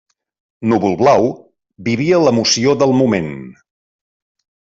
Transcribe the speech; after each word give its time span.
Núvol-Blau 0.71 1.27
vivia 1.89 2.23
l'emoció 2.25 2.75
del 2.81 2.97
moment. 3.03 3.31